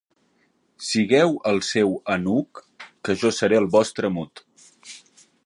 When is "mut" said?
4.17-4.45